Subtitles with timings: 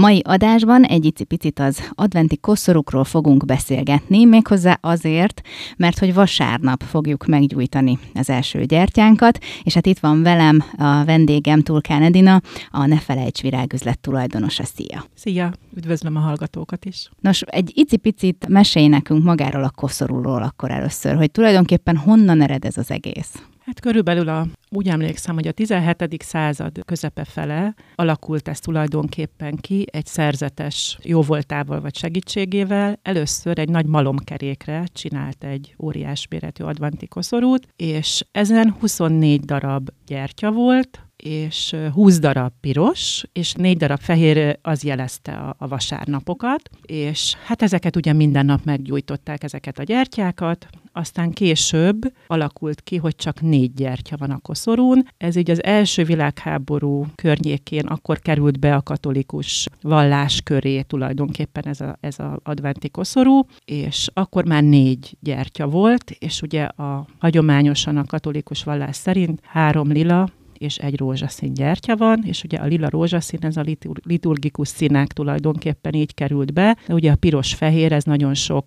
[0.00, 5.40] mai adásban egy icipicit az adventi koszorúkról fogunk beszélgetni, méghozzá azért,
[5.76, 11.62] mert hogy vasárnap fogjuk meggyújtani az első gyertyánkat, és hát itt van velem a vendégem
[11.62, 14.64] Tulkán Edina, a Ne Felejts virágüzlet tulajdonosa.
[14.64, 15.04] Szia!
[15.14, 15.52] Szia!
[15.76, 17.10] Üdvözlöm a hallgatókat is!
[17.20, 22.76] Nos, egy icipicit mesélj nekünk magáról a koszorúról akkor először, hogy tulajdonképpen honnan ered ez
[22.76, 23.42] az egész?
[23.64, 26.22] Hát körülbelül a, úgy emlékszem, hogy a 17.
[26.22, 32.98] század közepe fele alakult ez tulajdonképpen ki egy szerzetes jóvoltával vagy segítségével.
[33.02, 40.50] Először egy nagy malomkerékre csinált egy óriás méretű advanti koszorút, és ezen 24 darab gyertya
[40.50, 47.34] volt, és 20 darab piros, és 4 darab fehér az jelezte a, a vasárnapokat, és
[47.44, 53.40] hát ezeket ugye minden nap meggyújtották, ezeket a gyertyákat, aztán később alakult ki, hogy csak
[53.40, 55.06] négy gyertya van a koszorún.
[55.16, 61.80] Ez így az első világháború környékén akkor került be a katolikus vallás köré tulajdonképpen ez
[61.80, 67.96] a, ez a adventi koszorú, és akkor már négy gyertya volt, és ugye a hagyományosan
[67.96, 70.28] a katolikus vallás szerint három lila,
[70.60, 73.64] és egy rózsaszín gyertya van, és ugye a lila rózsaszín, ez a
[74.02, 78.66] liturgikus színek tulajdonképpen így került be, de ugye a piros-fehér, ez nagyon sok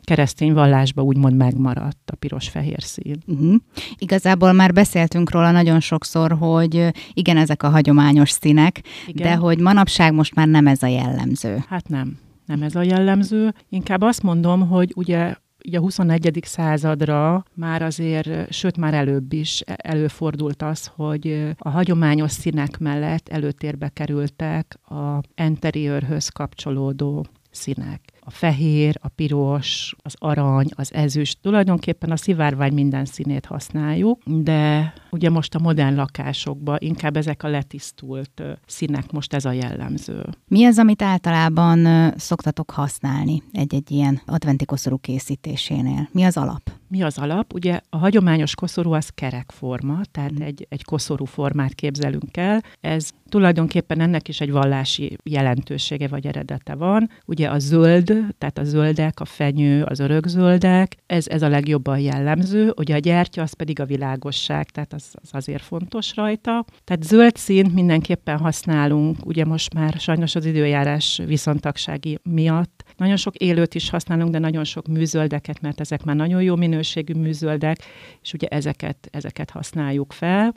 [0.00, 3.16] keresztény vallásban úgymond megmaradt, a piros-fehér szín.
[3.26, 3.54] Uh-huh.
[3.98, 9.26] Igazából már beszéltünk róla nagyon sokszor, hogy igen, ezek a hagyományos színek, igen.
[9.26, 11.64] de hogy manapság most már nem ez a jellemző.
[11.68, 12.18] Hát nem
[12.50, 13.54] nem ez a jellemző.
[13.68, 16.40] Inkább azt mondom, hogy ugye így a 21.
[16.42, 23.88] századra már azért, sőt már előbb is előfordult az, hogy a hagyományos színek mellett előtérbe
[23.88, 31.38] kerültek a interiőrhöz kapcsolódó színek a fehér, a piros, az arany, az ezüst.
[31.42, 37.48] Tulajdonképpen a szivárvány minden színét használjuk, de ugye most a modern lakásokban inkább ezek a
[37.48, 40.24] letisztult színek, most ez a jellemző.
[40.48, 46.08] Mi az, amit általában szoktatok használni egy-egy ilyen adventi koszorú készítésénél?
[46.12, 46.79] Mi az alap?
[46.90, 47.54] Mi az alap?
[47.54, 50.42] Ugye a hagyományos koszorú az kerekforma, tehát mm.
[50.42, 52.62] egy, egy koszorú formát képzelünk el.
[52.80, 57.10] Ez tulajdonképpen ennek is egy vallási jelentősége vagy eredete van.
[57.26, 58.06] Ugye a zöld,
[58.38, 62.72] tehát a zöldek, a fenyő, az örökzöldek, ez, ez a legjobban jellemző.
[62.76, 66.64] Ugye a gyertya az pedig a világosság, tehát az, az azért fontos rajta.
[66.84, 72.84] Tehát zöld színt mindenképpen használunk, ugye most már sajnos az időjárás viszontagsági miatt.
[72.96, 77.14] Nagyon sok élőt is használunk, de nagyon sok műzöldeket, mert ezek már nagyon jó minőségű
[77.14, 77.78] műzöldek,
[78.22, 80.54] és ugye ezeket, ezeket használjuk fel.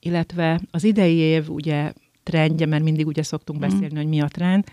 [0.00, 1.92] Illetve az idei év ugye
[2.22, 3.62] trendje, mert mindig ugye szoktunk mm.
[3.62, 4.64] beszélni, hogy mi a trend.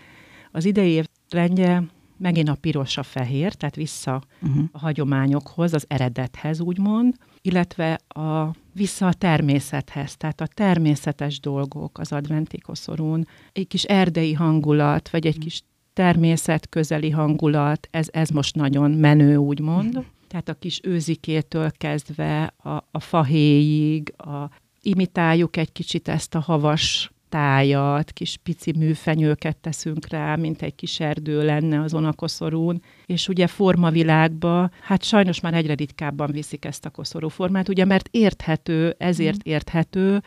[0.51, 1.83] Az idei év trendje
[2.17, 4.63] megint a piros a fehér, tehát vissza uh-huh.
[4.71, 12.11] a hagyományokhoz, az eredethez úgymond, illetve a, vissza a természethez, tehát a természetes dolgok az
[12.11, 15.43] adventi koszorún, egy kis erdei hangulat, vagy egy uh-huh.
[15.43, 15.61] kis
[15.93, 19.95] természet közeli hangulat, ez, ez most nagyon menő, úgymond.
[19.95, 20.05] Uh-huh.
[20.31, 24.49] Tehát a kis őzikétől kezdve a, a fahéjig, a,
[24.81, 30.99] imitáljuk egy kicsit ezt a havas tájat, kis pici műfenyőket teszünk rá, mint egy kis
[30.99, 36.85] erdő lenne azon a koszorún, és ugye formavilágba, hát sajnos már egyre ritkábban viszik ezt
[36.85, 39.51] a koszorú formát, ugye mert érthető, ezért mm.
[39.51, 40.23] érthető,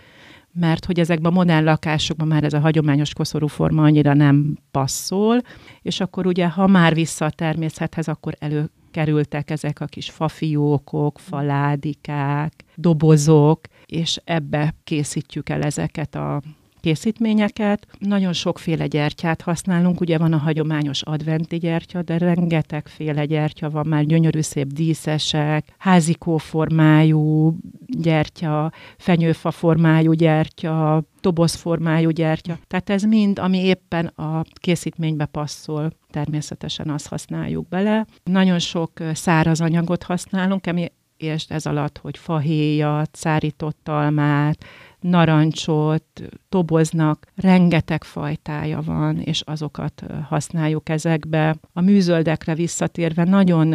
[0.52, 5.40] mert hogy ezekben a modern lakásokban már ez a hagyományos koszorú forma annyira nem passzol,
[5.82, 11.18] és akkor ugye, ha már vissza a természethez, akkor elő kerültek ezek a kis fafiókok,
[11.18, 16.42] faládikák, dobozok, és ebbe készítjük el ezeket a
[16.84, 17.86] készítményeket.
[17.98, 24.04] Nagyon sokféle gyertyát használunk, ugye van a hagyományos adventi gyertya, de rengetegféle gyertya van, már
[24.04, 27.56] gyönyörű szép díszesek, házikó formájú
[27.86, 31.04] gyertya, fenyőfa formájú gyertya,
[31.46, 32.58] formájú gyertya.
[32.66, 38.06] Tehát ez mind, ami éppen a készítménybe passzol, természetesen azt használjuk bele.
[38.24, 44.64] Nagyon sok száraz anyagot használunk, ami és ez alatt, hogy fahéjat, szárított almát,
[45.08, 51.56] narancsot, toboznak, rengeteg fajtája van, és azokat használjuk ezekbe.
[51.72, 53.74] A műzöldekre visszatérve nagyon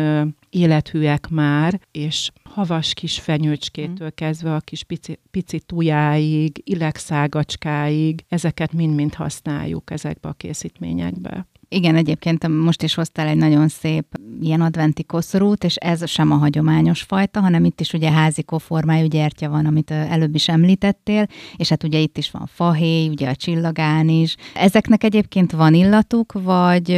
[0.49, 4.15] élethűek már, és havas kis fenyőcskétől mm.
[4.15, 11.47] kezdve a kis pici, pici tujáig, illegszágacskáig, ezeket mind-mind használjuk ezekbe a készítményekbe.
[11.71, 14.05] Igen, egyébként most is hoztál egy nagyon szép
[14.41, 19.07] ilyen adventi koszorút, és ez sem a hagyományos fajta, hanem itt is ugye házikó formájú
[19.07, 23.35] gyertya van, amit előbb is említettél, és hát ugye itt is van fahéj, ugye a
[23.35, 24.35] csillagán is.
[24.53, 26.91] Ezeknek egyébként van illatuk, vagy...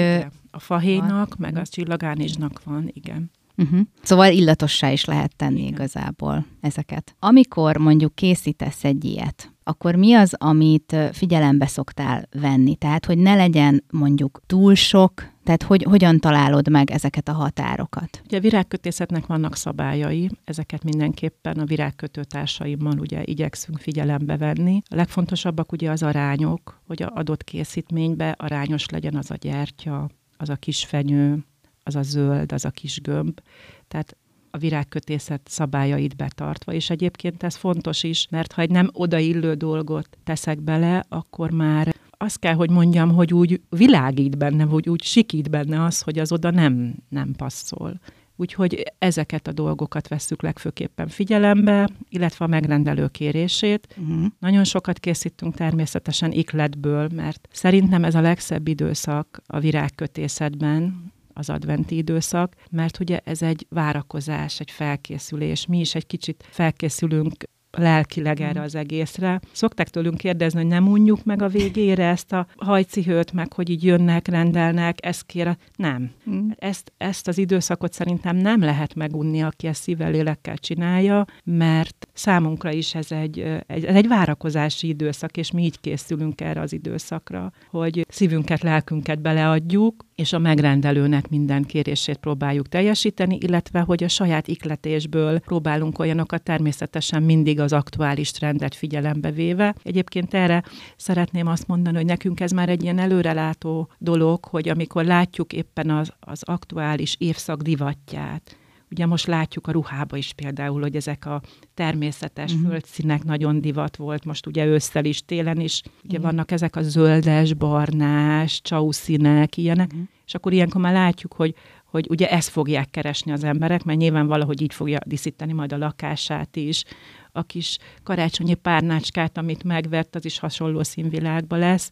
[0.52, 3.32] A fahéjnak, meg a csillagánizsnak van, igen.
[3.58, 3.80] Uh-huh.
[4.02, 5.74] Szóval illatossá is lehet tenni Igen.
[5.74, 7.16] igazából ezeket.
[7.20, 12.76] Amikor mondjuk készítesz egy ilyet, akkor mi az, amit figyelembe szoktál venni?
[12.76, 18.22] Tehát, hogy ne legyen mondjuk túl sok, tehát hogy, hogyan találod meg ezeket a határokat?
[18.26, 24.82] Ugye a virágkötészetnek vannak szabályai, ezeket mindenképpen a virágkötőtársaimmal ugye igyekszünk figyelembe venni.
[24.90, 30.50] A legfontosabbak ugye az arányok, hogy a adott készítménybe arányos legyen az a gyertya, az
[30.50, 31.46] a kis fenyő,
[31.84, 33.40] az a zöld, az a kis gömb.
[33.88, 34.18] Tehát
[34.52, 40.18] a virágkötészet szabályait betartva, és egyébként ez fontos is, mert ha egy nem odaillő dolgot
[40.24, 45.50] teszek bele, akkor már azt kell, hogy mondjam, hogy úgy világít benne, vagy úgy sikít
[45.50, 48.00] benne az, hogy az oda nem, nem passzol.
[48.36, 53.96] Úgyhogy ezeket a dolgokat vesszük legfőképpen figyelembe, illetve a megrendelő kérését.
[53.98, 54.26] Uh-huh.
[54.40, 61.12] Nagyon sokat készítünk természetesen ikletből, mert szerintem ez a legszebb időszak a virágkötészetben,
[61.42, 65.66] az adventi időszak, mert ugye ez egy várakozás, egy felkészülés.
[65.66, 67.34] Mi is egy kicsit felkészülünk
[67.72, 68.64] lelkileg erre mm.
[68.64, 69.40] az egészre.
[69.52, 73.84] Szokták tőlünk kérdezni, hogy nem unjuk meg a végére ezt a hajcihőt, meg hogy így
[73.84, 75.58] jönnek, rendelnek, ezt kér.
[75.76, 76.12] Nem.
[76.30, 76.50] Mm.
[76.56, 82.72] Ezt, ezt az időszakot szerintem nem lehet megunni, aki ezt szívvel, lélekkel csinálja, mert számunkra
[82.72, 88.06] is ez egy, egy, egy várakozási időszak, és mi így készülünk erre az időszakra, hogy
[88.10, 95.40] szívünket, lelkünket beleadjuk, és a megrendelőnek minden kérését próbáljuk teljesíteni, illetve hogy a saját ikletésből
[95.40, 99.76] próbálunk olyanokat természetesen mindig az aktuális trendet figyelembe véve.
[99.84, 100.64] Egyébként erre
[100.96, 105.90] szeretném azt mondani, hogy nekünk ez már egy ilyen előrelátó dolog, hogy amikor látjuk éppen
[105.90, 108.56] az, az aktuális évszak divatját,
[108.92, 111.42] Ugye most látjuk a ruhába is például, hogy ezek a
[111.74, 112.70] természetes uh-huh.
[112.70, 115.82] földszínek nagyon divat volt, most ugye ősszel is, télen is.
[116.04, 116.32] Ugye uh-huh.
[116.32, 120.08] vannak ezek a zöldes, barnás, csauszínek, ilyenek, uh-huh.
[120.26, 121.56] és akkor ilyenkor már látjuk, hogy,
[121.86, 125.78] hogy ugye ezt fogják keresni az emberek, mert nyilván valahogy így fogja díszíteni majd a
[125.78, 126.84] lakását is.
[127.32, 131.90] A kis karácsonyi párnácskát, amit megvert, az is hasonló színvilágba lesz,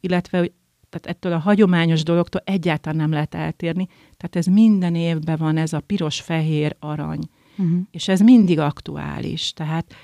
[0.00, 0.52] illetve hogy
[0.92, 3.86] tehát ettől a hagyományos dologtól egyáltalán nem lehet eltérni.
[4.16, 7.28] Tehát ez minden évben van ez a piros, fehér, arany.
[7.56, 7.80] Uh-huh.
[7.90, 9.52] És ez mindig aktuális.
[9.52, 9.94] Tehát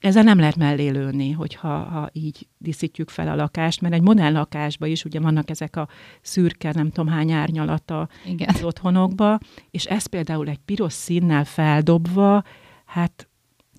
[0.00, 4.32] ezzel nem lehet mellé lőni, hogyha ha így díszítjük fel a lakást, mert egy modern
[4.32, 5.88] lakásban is ugye vannak ezek a
[6.20, 8.48] szürke, nem tudom hány árnyalata Igen.
[8.54, 9.38] az otthonokba,
[9.70, 12.42] és ez például egy piros színnel feldobva,
[12.84, 13.28] hát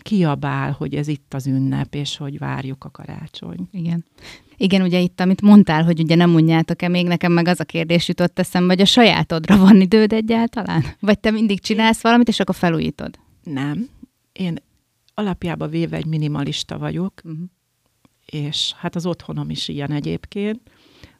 [0.09, 3.67] kiabál, hogy ez itt az ünnep, és hogy várjuk a karácsony.
[3.71, 4.05] Igen.
[4.57, 8.07] Igen, ugye itt, amit mondtál, hogy ugye nem mondjátok-e, még nekem meg az a kérdés
[8.07, 10.83] jutott eszembe, hogy a sajátodra van időd egyáltalán?
[10.99, 13.19] Vagy te mindig csinálsz valamit, és akkor felújítod?
[13.43, 13.89] Nem.
[14.31, 14.57] Én
[15.13, 17.41] alapjában véve egy minimalista vagyok, uh-huh.
[18.25, 20.59] és hát az otthonom is ilyen egyébként.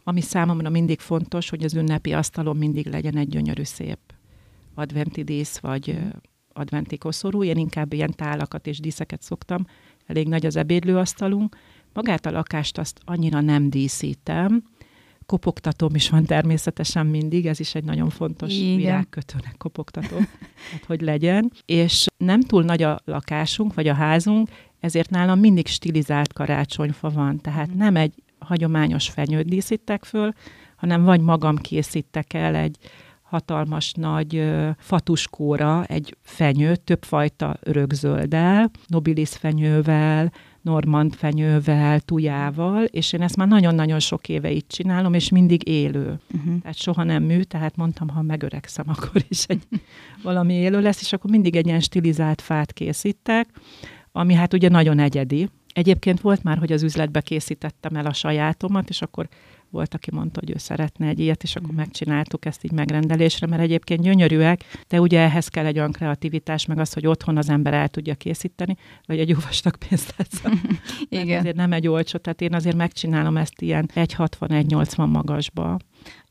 [0.04, 4.00] Ami számomra mindig fontos, hogy az ünnepi asztalon mindig legyen egy gyönyörű szép
[4.74, 5.98] adventi dísz, vagy.
[6.54, 7.44] Adventi koszorú.
[7.44, 9.66] Én inkább ilyen tálakat és díszeket szoktam.
[10.06, 11.56] Elég nagy az ebédlőasztalunk,
[11.94, 14.64] Magát a lakást azt annyira nem díszítem,
[15.26, 18.76] kopogtatóm is van természetesen mindig, ez is egy nagyon fontos Igen.
[18.76, 20.18] virágkötőnek kopogtató,
[20.72, 21.52] hát hogy legyen.
[21.66, 24.50] És nem túl nagy a lakásunk, vagy a házunk,
[24.80, 30.34] ezért nálam mindig stilizált karácsonyfa van, tehát nem egy hagyományos fenyőt díszítek föl,
[30.76, 32.78] hanem vagy magam készítek el egy
[33.30, 40.32] hatalmas nagy fatuskóra egy fenyőt, többfajta örökzöldel, nobilis fenyővel,
[40.62, 46.20] normand fenyővel, tujával, és én ezt már nagyon-nagyon sok éve így csinálom, és mindig élő.
[46.34, 46.62] Uh-huh.
[46.62, 49.64] Tehát soha nem mű, tehát mondtam, ha megöregszem, akkor is egy
[50.24, 53.48] valami élő lesz, és akkor mindig egy ilyen stilizált fát készítek,
[54.12, 55.50] ami hát ugye nagyon egyedi.
[55.74, 59.28] Egyébként volt már, hogy az üzletbe készítettem el a sajátomat, és akkor
[59.72, 61.78] volt, aki mondta, hogy ő szeretne egy ilyet, és akkor mhm.
[61.78, 66.80] megcsináltuk ezt így megrendelésre, mert egyébként gyönyörűek, de ugye ehhez kell egy olyan kreativitás, meg
[66.80, 70.50] az, hogy otthon az ember el tudja készíteni, vagy egy jó vastag pénztárca.
[71.10, 71.40] Igen.
[71.40, 75.78] Ezért nem egy olcsó, tehát én azért megcsinálom ezt ilyen 1,60-1,80 magasba,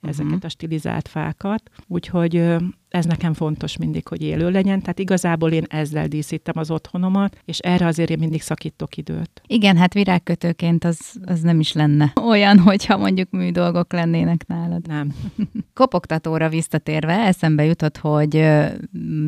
[0.00, 0.44] ezeket uh-huh.
[0.44, 1.70] a stilizált fákat.
[1.86, 2.56] Úgyhogy
[2.88, 7.58] ez nekem fontos mindig, hogy élő legyen, tehát igazából én ezzel díszítem az otthonomat, és
[7.58, 9.42] erre azért én mindig szakítok időt.
[9.46, 14.86] Igen, hát virágkötőként az, az nem is lenne olyan, hogyha mondjuk mű dolgok lennének nálad.
[14.86, 15.14] Nem.
[15.74, 18.46] Kopogtatóra visszatérve eszembe jutott, hogy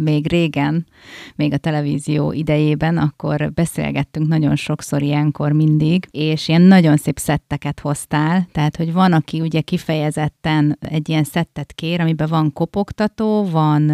[0.03, 0.87] még régen,
[1.37, 7.81] még a televízió idejében, akkor beszélgettünk nagyon sokszor ilyenkor mindig, és ilyen nagyon szép szetteket
[7.81, 13.91] hoztál, tehát hogy van, aki ugye kifejezetten egy ilyen szettet kér, amiben van kopogtató, van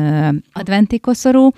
[0.52, 1.50] adventi koszorú,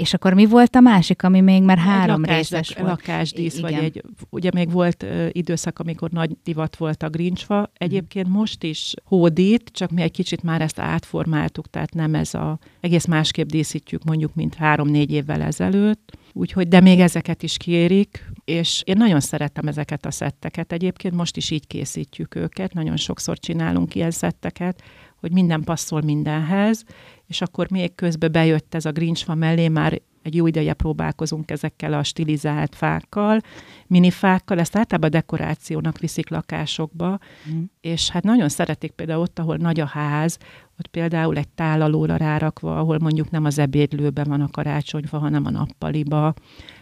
[0.00, 2.88] És akkor mi volt a másik, ami még már három lakás, részes volt?
[2.88, 7.70] Lakásdísz, vagy egy, ugye még volt ö, időszak, amikor nagy divat volt a grincsfa.
[7.74, 12.58] Egyébként most is hódít, csak mi egy kicsit már ezt átformáltuk, tehát nem ez a,
[12.80, 16.18] egész másképp díszítjük mondjuk, mint három-négy évvel ezelőtt.
[16.32, 20.72] Úgyhogy, de még ezeket is kérik, és én nagyon szeretem ezeket a szetteket.
[20.72, 24.82] Egyébként most is így készítjük őket, nagyon sokszor csinálunk ilyen szetteket,
[25.20, 26.84] hogy minden passzol mindenhez,
[27.26, 31.92] és akkor még közben bejött ez a grincsfa mellé, már egy jó ideje próbálkozunk ezekkel
[31.92, 33.40] a stilizált fákkal,
[33.86, 37.18] minifákkal, ezt általában dekorációnak viszik lakásokba,
[37.52, 37.62] Mm.
[37.80, 40.38] és hát nagyon szeretik például ott, ahol nagy a ház,
[40.78, 45.50] ott például egy tálalóra rárakva, ahol mondjuk nem az ebédlőben van a karácsonyfa, hanem a
[45.50, 46.34] nappaliba,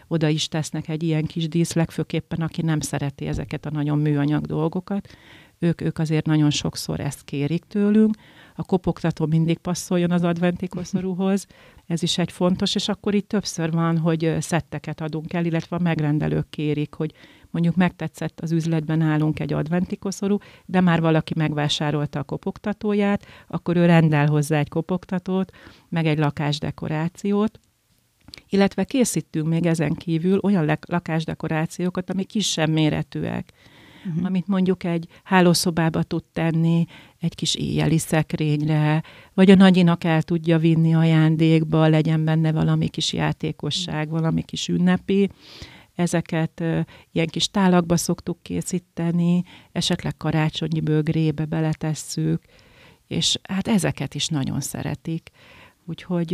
[0.09, 4.47] oda is tesznek egy ilyen kis dísz, legfőképpen aki nem szereti ezeket a nagyon műanyag
[4.47, 5.09] dolgokat,
[5.59, 8.15] ők, ők azért nagyon sokszor ezt kérik tőlünk.
[8.55, 11.47] A kopogtató mindig passzoljon az adventi koszorúhoz,
[11.87, 15.83] ez is egy fontos, és akkor itt többször van, hogy szetteket adunk el, illetve a
[15.83, 17.12] megrendelők kérik, hogy
[17.50, 23.77] mondjuk megtetszett az üzletben állunk egy adventi koszorú, de már valaki megvásárolta a kopogtatóját, akkor
[23.77, 25.50] ő rendel hozzá egy kopogtatót,
[25.88, 27.61] meg egy lakásdekorációt,
[28.49, 33.53] illetve készítünk még ezen kívül olyan lakásdekorációkat, ami kisebb méretűek,
[34.07, 34.25] uh-huh.
[34.25, 36.87] amit mondjuk egy hálószobába tud tenni,
[37.19, 39.02] egy kis éjjeli szekrényre,
[39.35, 45.31] vagy a nagyinak el tudja vinni ajándékba, legyen benne valami kis játékosság, valami kis ünnepi.
[45.95, 46.81] Ezeket ö,
[47.12, 52.43] ilyen kis tálakba szoktuk készíteni, esetleg karácsonyi bögrébe beletesszük,
[53.07, 55.31] és hát ezeket is nagyon szeretik.
[55.85, 56.33] Úgyhogy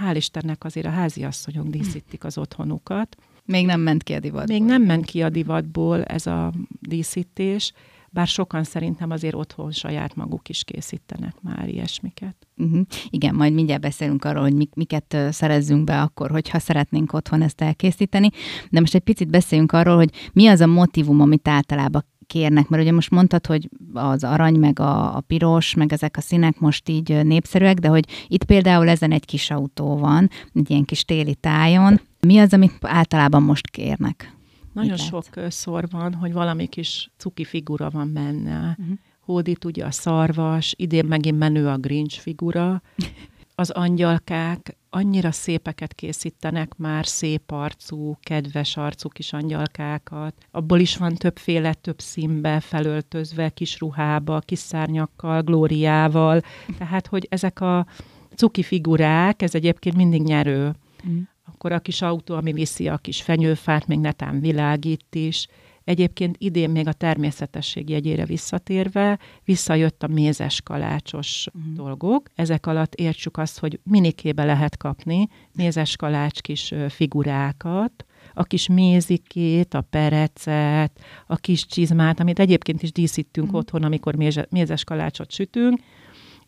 [0.00, 3.16] hál' Istennek azért a háziasszonyok díszítik az otthonukat.
[3.50, 4.56] Még nem ment ki a divatból.
[4.56, 7.72] Még nem ment ki a divatból ez a díszítés,
[8.10, 12.36] bár sokan szerintem azért otthon saját maguk is készítenek már ilyesmiket.
[12.56, 12.80] Uh-huh.
[13.08, 17.60] Igen, majd mindjárt beszélünk arról, hogy mik, miket szerezzünk be akkor, hogyha szeretnénk otthon ezt
[17.60, 18.30] elkészíteni.
[18.70, 22.82] De most egy picit beszéljünk arról, hogy mi az a motivum, amit általában kérnek, mert
[22.82, 26.88] ugye most mondtad, hogy az arany, meg a, a piros, meg ezek a színek most
[26.88, 31.34] így népszerűek, de hogy itt például ezen egy kis autó van, egy ilyen kis téli
[31.34, 32.00] tájon.
[32.20, 34.34] Mi az, amit általában most kérnek?
[34.72, 35.06] Nagyon látsz?
[35.06, 38.76] sokszor van, hogy valami kis cuki figura van benne.
[38.78, 38.96] Uh-huh.
[39.20, 42.82] Hódít ugye a szarvas, idén megint menő a Grinch figura.
[43.54, 50.34] Az angyalkák annyira szépeket készítenek már, szép arcú, kedves arcú kis angyalkákat.
[50.50, 56.42] Abból is van többféle, több színbe felöltözve, kis ruhába, kis szárnyakkal, glóriával.
[56.78, 57.86] Tehát, hogy ezek a
[58.34, 60.74] cuki figurák, ez egyébként mindig nyerő.
[61.04, 61.22] Uh-huh.
[61.44, 65.46] Akkor a kis autó, ami viszi a kis fenyőfát, még netán világít is.
[65.84, 71.72] Egyébként idén még a természetesség jegyére visszatérve, visszajött a mézes kalácsos uh-huh.
[71.74, 72.28] dolgok.
[72.34, 79.74] Ezek alatt értsük azt, hogy minikébe lehet kapni mézes kalács kis figurákat, a kis mézikét,
[79.74, 83.60] a perecet, a kis csizmát, amit egyébként is díszítünk uh-huh.
[83.60, 85.80] otthon, amikor méze- mézes kalácsot sütünk,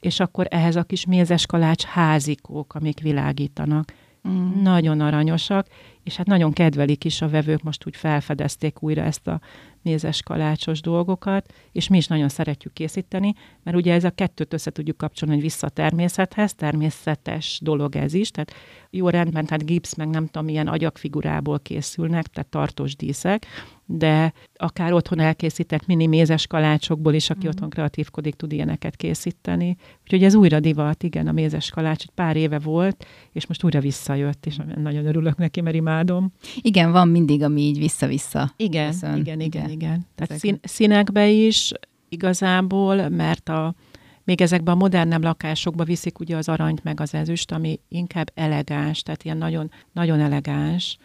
[0.00, 3.92] és akkor ehhez a kis mézes kalács házikók, amik világítanak.
[4.24, 4.62] Uh-huh.
[4.62, 5.66] Nagyon aranyosak,
[6.04, 9.40] és hát nagyon kedvelik is a vevők, most úgy felfedezték újra ezt a
[9.82, 14.70] mézes kalácsos dolgokat, és mi is nagyon szeretjük készíteni, mert ugye ez a kettőt össze
[14.70, 18.52] tudjuk kapcsolni, hogy vissza a természethez, természetes dolog ez is, tehát
[18.90, 23.46] jó rendben, tehát gipsz, meg nem tudom, milyen agyagfigurából készülnek, tehát tartós díszek,
[23.86, 27.48] de akár otthon elkészített mini mézes kalácsokból is, aki Mhm.
[27.48, 29.76] otthon kreatívkodik, tud ilyeneket készíteni.
[30.02, 33.80] Úgyhogy ez újra divat, igen, a mézes kalács, egy pár éve volt, és most újra
[33.80, 36.32] visszajött, és nagyon örülök neki, mert imádom.
[36.60, 38.52] Igen, van mindig, ami így vissza-vissza.
[38.56, 39.16] Igen, Köszön.
[39.16, 39.70] igen, igen, Igen.
[39.70, 40.06] igen.
[40.14, 41.72] Tehát szín, színekbe is
[42.08, 43.74] igazából, mert a,
[44.24, 49.02] még ezekben a modernebb lakásokba viszik ugye az aranyt meg az ezüst, ami inkább elegáns,
[49.02, 50.96] tehát ilyen nagyon, nagyon elegáns,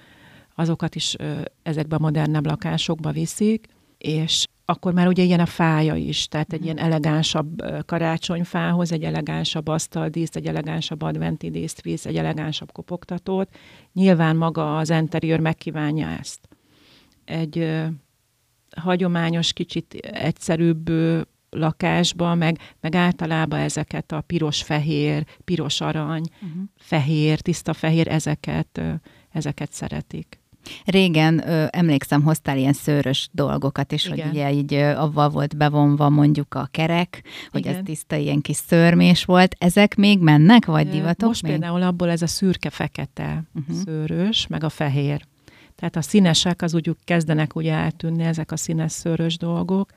[0.56, 3.67] azokat is ö, ezekben a modernebb lakásokba viszik,
[3.98, 9.67] és akkor már ugye ilyen a fája is, tehát egy ilyen elegánsabb karácsonyfához, egy elegánsabb
[9.67, 13.50] asztaldíszt, egy elegánsabb adventi díszt visz, egy elegánsabb kopogtatót.
[13.98, 16.39] Nyilván maga az interiőr megkívánja ezt.
[17.25, 17.86] Egy ö,
[18.75, 26.62] hagyományos, kicsit egyszerűbb ö, lakásba, meg, meg általában ezeket a piros-fehér, piros-arany, Uh-huh.
[26.75, 28.92] fehér, tiszta fehér, ezeket, ö,
[29.30, 30.39] ezeket szeretik.
[30.86, 34.18] Régen ö, emlékszem, hoztál ilyen szőrös dolgokat is, Igen.
[34.20, 37.76] hogy ugye így ö, avval volt bevonva mondjuk a kerek, hogy Igen.
[37.76, 39.56] ez tiszta ilyen kis szörmés volt.
[39.60, 41.52] Ezek még mennek, vagy divatok Most még?
[41.52, 43.64] például abból ez a szürke-fekete Mhm.
[43.64, 43.78] uh-huh.
[43.86, 45.26] szőrös, meg a fehér.
[45.76, 49.90] Tehát a színesek az úgy kezdenek ugye eltűnni, ezek a színes szőrös dolgok.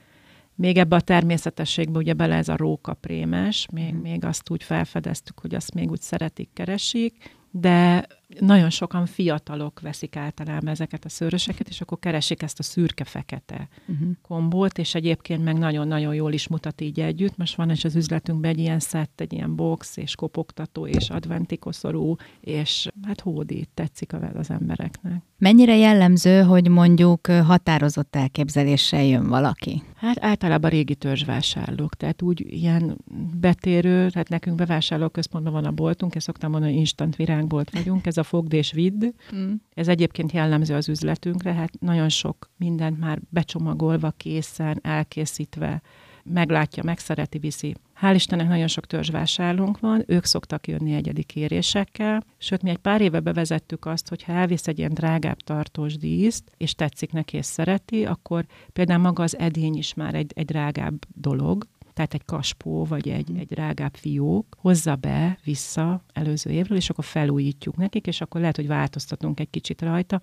[0.55, 4.03] Még ebbe a természetességbe ugye bele ez a rókaprémes, még, Mhm.
[4.03, 7.15] még azt úgy felfedeztük, hogy azt még úgy szeretik, keresik,
[7.50, 8.07] de
[8.38, 14.08] nagyon sokan fiatalok veszik általában ezeket a szőröseket, és akkor keresik ezt a szürke-fekete uh-huh.
[14.22, 17.37] kombót, és egyébként meg nagyon-nagyon jól is mutat így együtt.
[17.37, 21.58] Most van is az üzletünkben egy ilyen szett, egy ilyen box, és kopogtató, és adventi
[21.58, 25.22] koszorú, és hát hódít, tetszik az embereknek.
[25.38, 29.82] Mennyire jellemző, hogy mondjuk határozott elképzeléssel jön valaki?
[29.94, 32.96] Hát általában régi törzsvásárlók, tehát úgy ilyen
[33.40, 38.18] betérő, tehát nekünk bevásárlóközpontban van a boltunk, ezt szoktam mondani, hogy instant virágbolt vagyunk, ez
[38.21, 39.05] a fogd és vidd.
[39.35, 39.53] Mm.
[39.75, 45.83] Ez egyébként jellemző az üzletünkre, hát nagyon sok mindent már becsomagolva, készen, elkészítve,
[46.25, 47.75] meglátja, megszereti, viszi.
[48.00, 53.00] Hál' Istennek nagyon sok törzsvásárlónk van, ők szoktak jönni egyedi kérésekkel, sőt, mi egy pár
[53.00, 57.47] éve bevezettük azt, hogy ha elvisz egy ilyen drágább tartós díszt, és tetszik neki és
[57.47, 61.67] szereti, akkor például maga az edény is már egy, egy drágább dolog,
[62.00, 67.04] tehát egy kaspó, vagy egy, egy drágább fiók, hozza be vissza előző évről, és akkor
[67.04, 70.21] felújítjuk nekik, és akkor lehet, hogy változtatunk egy kicsit rajta.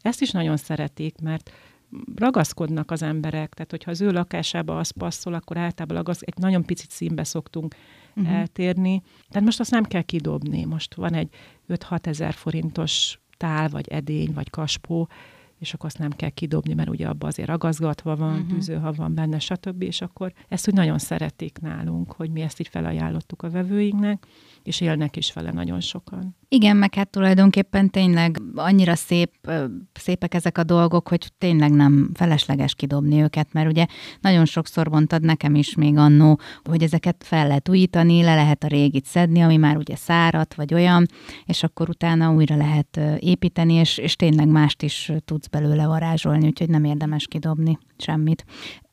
[0.00, 1.50] Ezt is nagyon szeretik, mert
[2.16, 6.64] ragaszkodnak az emberek, tehát hogyha az ő lakásába az passzol, akkor általában ragasz, egy nagyon
[6.64, 7.74] picit színbe szoktunk
[8.16, 8.34] uh-huh.
[8.34, 9.02] eltérni.
[9.28, 10.64] Tehát most azt nem kell kidobni.
[10.64, 11.28] Most van egy
[11.68, 15.08] 5-6 ezer forintos tál, vagy edény, vagy kaspó,
[15.60, 18.48] és akkor azt nem kell kidobni, mert ugye abban azért ragaszgatva van, uh-huh.
[18.48, 19.82] tűzőhav van benne, stb.
[19.82, 24.26] És akkor ezt úgy nagyon szeretik nálunk, hogy mi ezt így felajánlottuk a vevőinknek,
[24.62, 26.36] és élnek is vele nagyon sokan.
[26.48, 29.50] Igen, meg hát tulajdonképpen tényleg annyira szép,
[29.92, 33.86] szépek ezek a dolgok, hogy tényleg nem felesleges kidobni őket, mert ugye
[34.20, 38.66] nagyon sokszor mondtad nekem is még annó, hogy ezeket fel lehet újítani, le lehet a
[38.66, 41.06] régit szedni, ami már ugye szárat, vagy olyan,
[41.44, 46.68] és akkor utána újra lehet építeni, és, és tényleg mást is tudsz belőle varázsolni, úgyhogy
[46.68, 48.44] nem érdemes kidobni semmit.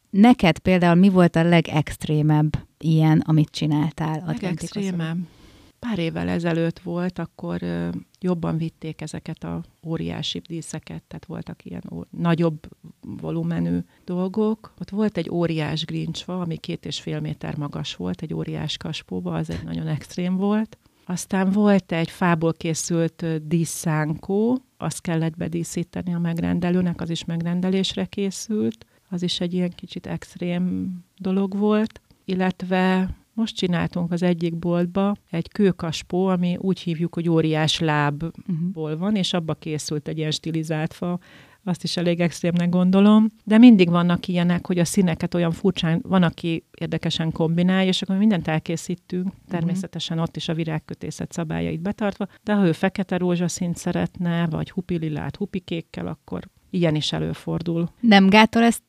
[0.09, 4.23] Neked például mi volt a legextrémebb ilyen, amit csináltál?
[4.25, 5.17] Legextrémebb?
[5.79, 7.61] pár évvel ezelőtt volt, akkor
[8.19, 12.59] jobban vitték ezeket a óriási díszeket, tehát voltak ilyen ó, nagyobb
[13.01, 14.73] volumenű dolgok.
[14.79, 19.33] Ott volt egy óriás grincsva, ami két és fél méter magas volt, egy óriás kaspóba,
[19.33, 20.77] az egy nagyon extrém volt.
[21.05, 28.85] Aztán volt egy fából készült dísszánkó, azt kellett bedíszíteni a megrendelőnek, az is megrendelésre készült.
[29.09, 32.01] Az is egy ilyen kicsit extrém dolog volt.
[32.25, 38.99] Illetve most csináltunk az egyik boltba egy kőkaspó, ami úgy hívjuk, hogy óriás lábból uh-huh.
[38.99, 41.19] van, és abba készült egy ilyen stilizált fa,
[41.67, 46.23] azt is elég extrémnek gondolom, de mindig vannak ilyenek, hogy a színeket olyan furcsán, van,
[46.23, 52.53] aki érdekesen kombinálja, és akkor mindent elkészítünk, természetesen ott is a virágkötészet szabályait betartva, de
[52.53, 57.89] ha ő fekete rózsaszínt szeretne, vagy hupililát hupikékkel, akkor ilyen is előfordul.
[57.99, 58.83] Nem gátol ezt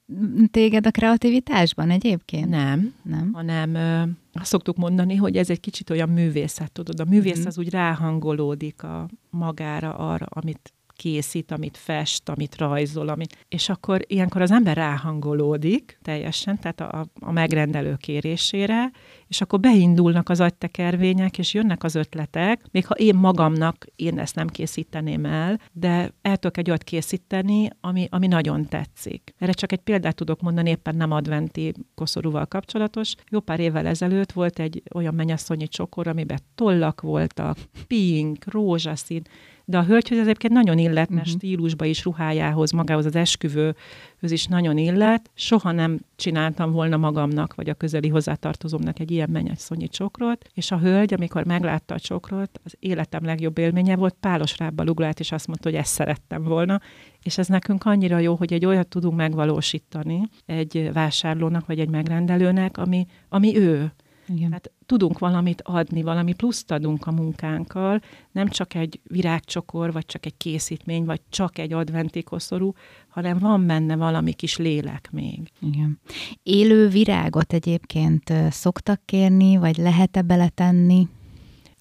[0.51, 2.49] téged a kreativitásban egyébként?
[2.49, 3.31] Nem, nem.
[3.33, 7.01] hanem ö, azt szoktuk mondani, hogy ez egy kicsit olyan művészet, tudod.
[7.01, 7.47] A művész mm.
[7.47, 13.47] az úgy ráhangolódik a magára, arra, amit készít, amit fest, amit rajzol, amit...
[13.49, 18.91] és akkor ilyenkor az ember ráhangolódik teljesen, tehát a, a megrendelő kérésére,
[19.27, 24.35] és akkor beindulnak az agytekervények, és jönnek az ötletek, még ha én magamnak én ezt
[24.35, 29.35] nem készíteném el, de el tudok egy olyat készíteni, ami, ami nagyon tetszik.
[29.39, 33.15] Erre csak egy példát tudok mondani, éppen nem adventi koszorúval kapcsolatos.
[33.31, 39.23] Jó pár évvel ezelőtt volt egy olyan mennyasszonyi csokor, amiben tollak voltak, pink, rózsaszín,
[39.71, 41.41] de a hölgyhöz egyébként nagyon illet, mert uh-huh.
[41.41, 45.31] stílusba is, ruhájához, magához az esküvőhöz is nagyon illet.
[45.35, 50.79] Soha nem csináltam volna magamnak, vagy a közeli hozzátartozómnak egy ilyen mennyasszonyi csokrot, és a
[50.79, 55.47] hölgy, amikor meglátta a csokrot, az életem legjobb élménye volt, pálos rába luglált, és azt
[55.47, 56.81] mondta, hogy ezt szerettem volna,
[57.23, 62.79] és ez nekünk annyira jó, hogy egy olyat tudunk megvalósítani egy vásárlónak, vagy egy megrendelőnek,
[62.79, 63.93] ami, ami ő.
[64.29, 64.53] Igen.
[64.53, 68.01] Hát tudunk valamit adni, valami pluszt adunk a munkánkkal,
[68.33, 72.73] nem csak egy virágcsokor, vagy csak egy készítmény, vagy csak egy adventi koszorú,
[73.09, 75.51] hanem van benne valami kis lélek még.
[75.61, 76.01] Igen.
[76.43, 81.09] Élő virágot egyébként szoktak kérni, vagy lehet-e beletenni?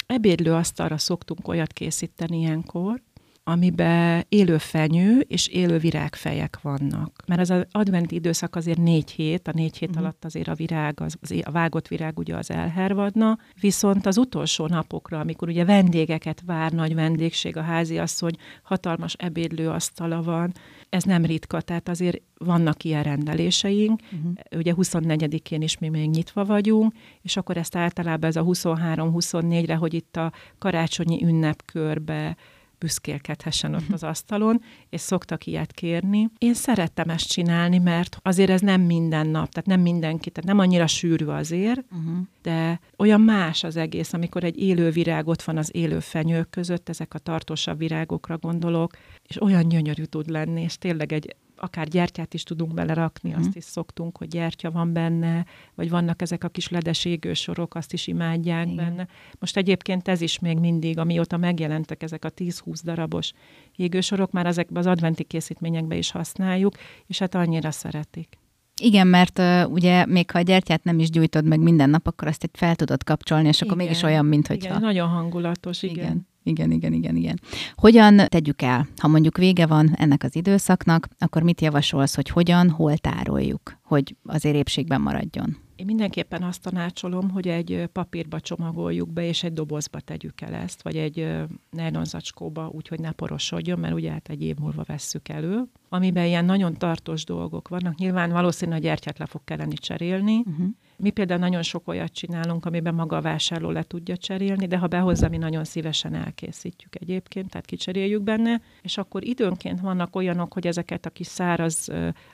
[0.05, 3.01] Ebédlőasztalra szoktunk olyat készíteni ilyenkor,
[3.49, 7.23] amiben élő fenyő és élő virágfejek vannak.
[7.27, 10.03] Mert az adventi időszak azért négy hét, a négy hét uh-huh.
[10.03, 14.67] alatt azért a virág, az, az, a vágott virág ugye az elhervadna, viszont az utolsó
[14.67, 20.53] napokra, amikor ugye vendégeket vár, nagy vendégség a háziasszony, hatalmas ebédlőasztala van,
[20.89, 24.31] ez nem ritka, tehát azért vannak ilyen rendeléseink, uh-huh.
[24.55, 29.93] ugye 24-én is mi még nyitva vagyunk, és akkor ezt általában ez a 23-24-re, hogy
[29.93, 32.35] itt a karácsonyi ünnepkörbe
[32.79, 36.29] büszkélkedhessen ott az asztalon, és szoktak ilyet kérni.
[36.37, 40.59] Én szerettem ezt csinálni, mert azért ez nem minden nap, tehát nem mindenki, tehát nem
[40.59, 42.17] annyira sűrű azért, uh-huh.
[42.41, 46.89] de olyan más az egész, amikor egy élő virág ott van az élő fenyők között,
[46.89, 52.33] ezek a tartósabb virágokra gondolok, és olyan gyönyörű tud lenni, és tényleg egy akár gyertyát
[52.33, 53.37] is tudunk belerakni, mm.
[53.37, 57.93] azt is szoktunk, hogy gyertya van benne, vagy vannak ezek a kis ledes égősorok, azt
[57.93, 58.75] is imádják Igen.
[58.75, 59.07] benne.
[59.39, 63.31] Most egyébként ez is még mindig, amióta megjelentek ezek a 10-20 darabos
[63.75, 66.75] égősorok, már ezekben az adventi készítményekbe is használjuk,
[67.07, 68.37] és hát annyira szeretik.
[68.81, 72.27] Igen, mert uh, ugye még ha a gyertyát nem is gyújtod meg minden nap, akkor
[72.27, 73.67] azt egy fel tudod kapcsolni, és igen.
[73.67, 74.69] akkor mégis olyan, mint hogyha...
[74.69, 75.95] Igen, nagyon hangulatos, igen.
[75.95, 76.27] igen.
[76.47, 77.39] Igen, igen, igen, igen.
[77.75, 78.87] Hogyan tegyük el?
[78.97, 84.15] Ha mondjuk vége van ennek az időszaknak, akkor mit javasolsz, hogy hogyan, hol tároljuk, hogy
[84.25, 85.57] azért épségben maradjon?
[85.75, 90.81] Én mindenképpen azt tanácsolom, hogy egy papírba csomagoljuk be, és egy dobozba tegyük el ezt,
[90.81, 91.27] vagy egy
[91.71, 95.63] nejlonzacskóba, úgyhogy ne porosodjon, mert ugye hát egy év múlva vesszük elő.
[95.89, 97.97] Amiben ilyen nagyon tartós dolgok vannak.
[97.97, 102.65] Nyilván valószínűleg a gyertyát le fog kelleni cserélni, uh-huh mi például nagyon sok olyat csinálunk,
[102.65, 107.49] amiben maga a vásárló le tudja cserélni, de ha behozza, mi nagyon szívesen elkészítjük egyébként,
[107.49, 111.87] tehát kicseréljük benne, és akkor időnként vannak olyanok, hogy ezeket a kis száraz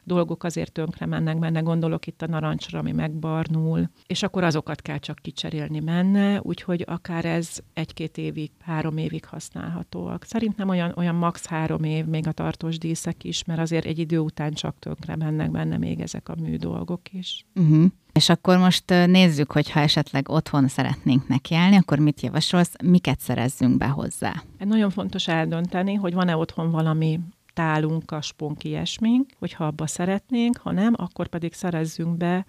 [0.03, 4.97] dolgok azért tönkre mennek benne, gondolok itt a narancsra, ami megbarnul, és akkor azokat kell
[4.97, 10.23] csak kicserélni benne, úgyhogy akár ez egy-két évig, három évig használhatóak.
[10.23, 14.19] Szerintem olyan, olyan max három év még a tartós díszek is, mert azért egy idő
[14.19, 17.45] után csak tönkre mennek benne még ezek a műdolgok is.
[17.55, 17.85] Uh-huh.
[18.13, 23.77] És akkor most nézzük, hogy ha esetleg otthon szeretnénk nekiállni, akkor mit javasolsz, miket szerezzünk
[23.77, 24.43] be hozzá?
[24.57, 27.19] Nagyon fontos eldönteni, hogy van-e otthon valami
[27.53, 32.45] tálunk, kaspunk, ilyesmink, hogyha abba szeretnénk, ha nem, akkor pedig szerezzünk be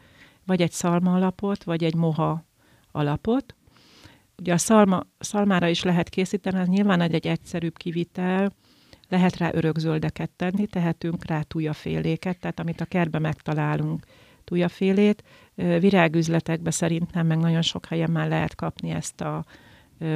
[0.46, 2.44] vagy egy szalma alapot, vagy egy moha
[2.92, 3.55] alapot.
[4.38, 8.53] Ugye a szalma, szalmára is lehet készíteni, ez nyilván egy, egy egyszerűbb kivitel,
[9.09, 14.07] lehet rá örökzöldeket tenni, tehetünk rá tújaféléket, tehát amit a kertbe megtalálunk,
[14.44, 15.22] tújafélét,
[15.54, 19.44] Virágüzletekben szerintem meg nagyon sok helyen már lehet kapni ezt a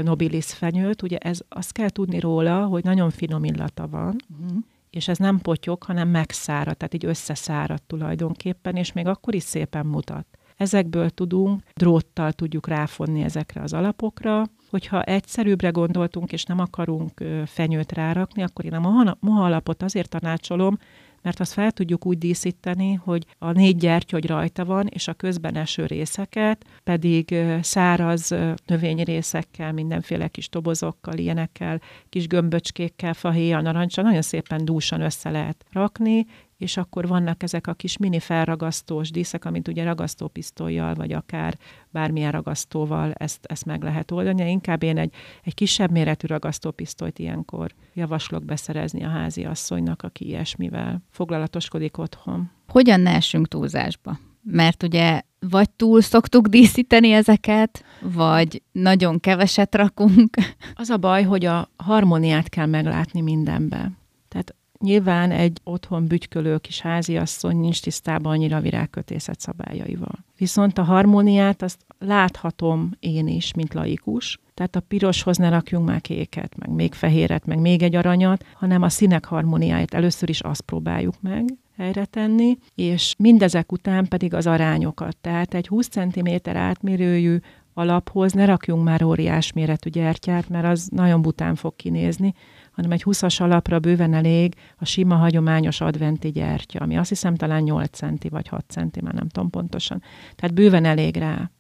[0.02, 1.02] nobilis fenyőt.
[1.02, 4.58] Ugye ez, azt kell tudni róla, hogy nagyon finom illata van, uh-huh.
[4.90, 9.86] és ez nem potyog, hanem megszárad, tehát így összeszárad tulajdonképpen, és még akkor is szépen
[9.86, 10.26] mutat.
[10.56, 17.92] Ezekből tudunk, dróttal tudjuk ráfonni ezekre az alapokra, hogyha egyszerűbbre gondoltunk, és nem akarunk fenyőt
[17.92, 20.78] rárakni, akkor én a moha alapot azért tanácsolom,
[21.22, 25.12] mert azt fel tudjuk úgy díszíteni, hogy a négy gyertya, hogy rajta van, és a
[25.12, 28.35] közben eső részeket pedig száraz
[28.66, 36.26] növényrészekkel, mindenféle kis tobozokkal, ilyenekkel, kis gömböcskékkel, fahéjjal, narancsal nagyon szépen dúsan össze lehet rakni,
[36.59, 41.59] és akkor vannak ezek a kis mini felragasztós díszek, amit ugye ragasztópisztolyjal, vagy akár
[41.90, 44.51] bármilyen ragasztóval ezt, ezt meg lehet oldani.
[44.51, 51.03] Inkább én egy, egy kisebb méretű ragasztópisztolyt ilyenkor javaslok beszerezni a házi asszonynak, aki ilyesmivel
[51.11, 52.51] foglalatoskodik otthon.
[52.68, 54.18] Hogyan ne essünk túlzásba?
[54.42, 60.37] Mert ugye vagy túl szoktuk díszíteni ezeket, vagy nagyon keveset rakunk.
[60.75, 63.97] Az a baj, hogy a harmóniát kell meglátni mindenben.
[64.29, 70.24] Tehát Nyilván egy otthon bütykölő kis háziasszony nincs tisztában annyira a virágkötészet szabályaival.
[70.36, 74.38] Viszont a harmóniát azt láthatom én is, mint laikus.
[74.54, 78.82] Tehát a piroshoz ne rakjunk már kéket, meg még fehéret, meg még egy aranyat, hanem
[78.82, 81.44] a színek harmóniáját először is azt próbáljuk meg,
[81.76, 85.16] helyre tenni, és mindezek után pedig az arányokat.
[85.16, 87.36] Tehát egy 20 cm átmérőjű
[87.74, 92.34] alaphoz ne rakjunk már óriás méretű gyertyát, mert az nagyon bután fog kinézni,
[92.78, 97.62] hanem egy 20-as alapra bőven elég a sima hagyományos adventi gyertya, ami azt hiszem talán
[97.62, 100.02] 8 centi vagy 6 centi, már nem tudom pontosan.
[100.36, 101.50] Tehát bőven elég rá.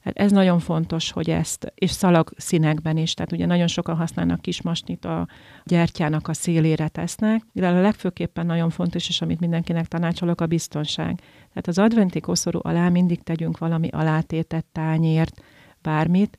[0.00, 4.40] Hát ez nagyon fontos, hogy ezt, és szalag színekben is, tehát ugye nagyon sokan használnak
[4.40, 5.28] kismasnit a
[5.64, 11.18] gyertyának a szélére tesznek, de a legfőképpen nagyon fontos, és amit mindenkinek tanácsolok, a biztonság.
[11.48, 15.42] Tehát az adventi koszorú alá mindig tegyünk valami alátétet, tányért,
[15.82, 16.38] bármit,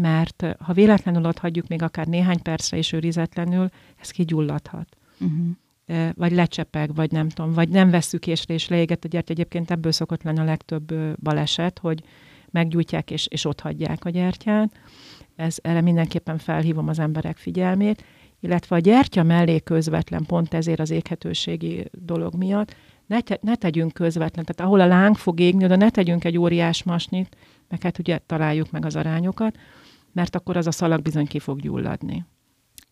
[0.00, 3.68] mert ha véletlenül ott hagyjuk még akár néhány percre is őrizetlenül,
[4.00, 4.96] ez kigyulladhat.
[5.20, 6.14] Uh-huh.
[6.14, 9.32] Vagy lecsepeg, vagy nem tudom, vagy nem veszük észre, és leéget a gyertya.
[9.32, 12.02] Egyébként ebből szokott lenni a legtöbb baleset, hogy
[12.50, 14.80] meggyújtják, és, és ott hagyják a gyertyát.
[15.36, 18.04] Ez, erre mindenképpen felhívom az emberek figyelmét,
[18.40, 23.92] illetve a gyertya mellé közvetlen, pont ezért az éghetőségi dolog miatt, ne, te, ne tegyünk
[23.92, 27.36] közvetlen, tehát ahol a láng fog égni, oda ne tegyünk egy óriás masnit,
[27.68, 29.58] meg hát ugye találjuk meg az arányokat,
[30.18, 32.24] mert akkor az a szalag bizony ki fog gyulladni.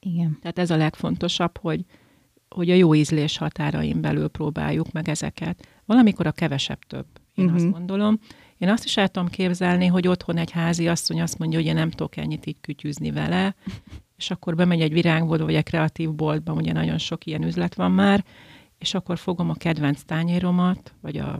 [0.00, 0.38] Igen.
[0.40, 1.84] Tehát ez a legfontosabb, hogy,
[2.48, 5.68] hogy a jó ízlés határain belül próbáljuk meg ezeket.
[5.84, 7.60] Valamikor a kevesebb több, én uh-huh.
[7.60, 8.18] azt gondolom.
[8.58, 11.74] Én azt is el tudom képzelni, hogy otthon egy házi asszony azt mondja, hogy én
[11.74, 13.54] nem tudok ennyit így kütyűzni vele,
[14.16, 17.92] és akkor bemegy egy virágboltba, vagy egy kreatív boltba, ugye nagyon sok ilyen üzlet van
[17.92, 18.24] már,
[18.78, 21.38] és akkor fogom a kedvenc tányéromat, vagy a,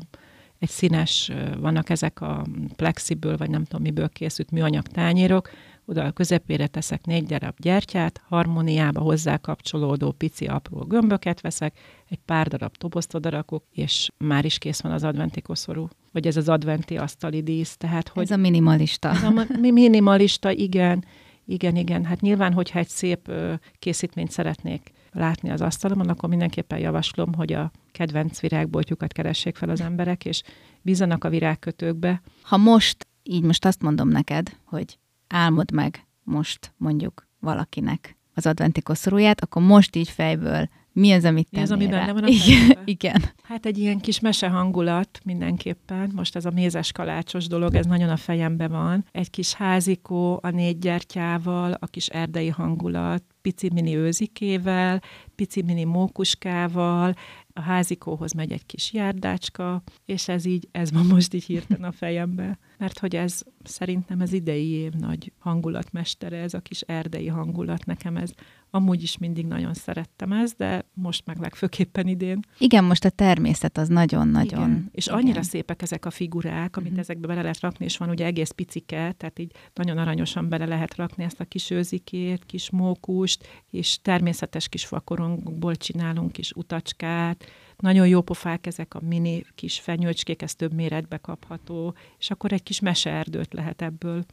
[0.58, 2.46] egy színes, vannak ezek a
[2.76, 5.50] plexiből, vagy nem tudom miből készült műanyag tányérok,
[5.86, 12.18] oda a közepére teszek négy darab gyertyát, harmóniába hozzá kapcsolódó pici apró gömböket veszek, egy
[12.24, 15.88] pár darab tobozt odarakok, és már is kész van az adventi koszorú.
[16.12, 17.76] Vagy ez az adventi asztali dísz.
[17.76, 19.08] Tehát, hogy ez a minimalista.
[19.08, 21.04] Ez a minimalista, igen.
[21.44, 22.04] Igen, igen.
[22.04, 23.32] Hát nyilván, hogyha egy szép
[23.78, 29.80] készítményt szeretnék látni az asztalomon, akkor mindenképpen javaslom, hogy a kedvenc virágboltjukat keressék fel az
[29.80, 30.42] emberek, és
[30.82, 32.22] bízanak a virágkötőkbe.
[32.42, 38.82] Ha most, így most azt mondom neked, hogy álmod meg most mondjuk valakinek az adventi
[38.82, 42.78] koszorúját, akkor most így fejből mi az, amit Mi az, ami benne van a Igen.
[42.84, 43.22] Igen.
[43.42, 46.10] Hát egy ilyen kis mese hangulat mindenképpen.
[46.14, 49.04] Most ez a mézes kalácsos dolog, ez nagyon a fejembe van.
[49.12, 55.02] Egy kis házikó a négy gyertyával, a kis erdei hangulat, pici mini őzikével,
[55.34, 57.14] pici mini mókuskával,
[57.56, 61.92] a házikóhoz megy egy kis járdácska, és ez így, ez van most így hirtelen a
[61.92, 62.58] fejembe.
[62.78, 68.16] Mert hogy ez szerintem ez idei év nagy hangulatmestere, ez a kis erdei hangulat, nekem
[68.16, 68.30] ez
[68.76, 72.40] amúgy is mindig nagyon szerettem ezt, de most meg legfőképpen idén.
[72.58, 74.70] Igen, most a természet az nagyon-nagyon.
[74.70, 74.88] Igen.
[74.92, 75.42] És annyira Igen.
[75.42, 76.98] szépek ezek a figurák, amit uh-huh.
[76.98, 80.96] ezekbe bele lehet rakni, és van ugye egész picike, tehát így nagyon aranyosan bele lehet
[80.96, 87.44] rakni ezt a kis őzikét, kis mókust, és természetes kis fakorongból csinálunk kis utacskát,
[87.76, 92.62] nagyon jó pofák ezek a mini kis fenyőcskék, ez több méretbe kapható, és akkor egy
[92.62, 94.24] kis meseerdőt lehet ebből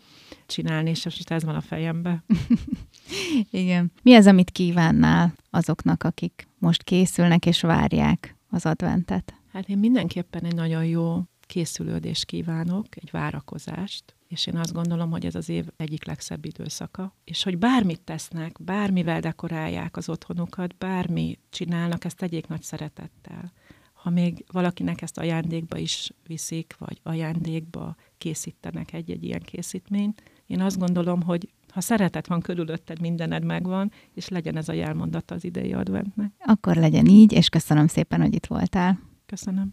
[0.45, 2.23] csinálni, és most ez van a fejembe.
[3.51, 3.91] Igen.
[4.01, 9.33] Mi az, amit kívánnál azoknak, akik most készülnek és várják az adventet?
[9.51, 15.25] Hát én mindenképpen egy nagyon jó készülődést kívánok, egy várakozást, és én azt gondolom, hogy
[15.25, 21.39] ez az év egyik legszebb időszaka, és hogy bármit tesznek, bármivel dekorálják az otthonukat, bármi
[21.49, 23.51] csinálnak, ezt tegyék nagy szeretettel.
[23.93, 30.79] Ha még valakinek ezt ajándékba is viszik, vagy ajándékba készítenek egy-egy ilyen készítményt, én azt
[30.79, 35.73] gondolom, hogy ha szeretet van körülötted, mindened megvan, és legyen ez a jelmondata az idei
[35.73, 36.31] adventnek.
[36.39, 38.99] Akkor legyen így, és köszönöm szépen, hogy itt voltál.
[39.25, 39.71] Köszönöm.